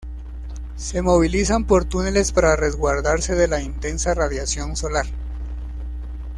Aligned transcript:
Se 0.77 1.03
movilizan 1.03 1.65
por 1.65 1.85
túneles 1.85 2.31
para 2.31 2.55
resguardarse 2.55 3.35
de 3.35 3.47
la 3.47 3.61
intensa 3.61 4.15
radiación 4.15 4.75
solar. 4.75 5.05